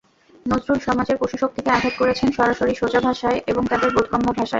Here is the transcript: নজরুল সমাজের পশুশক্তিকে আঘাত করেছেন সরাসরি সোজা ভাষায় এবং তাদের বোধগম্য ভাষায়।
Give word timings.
নজরুল 0.45 0.79
সমাজের 0.79 1.17
পশুশক্তিকে 1.17 1.69
আঘাত 1.71 1.93
করেছেন 1.97 2.29
সরাসরি 2.31 2.73
সোজা 2.75 2.99
ভাষায় 2.99 3.39
এবং 3.47 3.63
তাদের 3.67 3.89
বোধগম্য 3.95 4.27
ভাষায়। 4.29 4.49